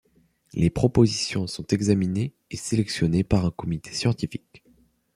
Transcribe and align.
Les 0.55 0.71
propositions 0.71 1.45
sont 1.45 1.67
examinées 1.67 2.33
et 2.49 2.57
sélectionnées 2.57 3.23
par 3.23 3.45
un 3.45 3.51
comité 3.51 3.93
scientifique. 3.93 4.63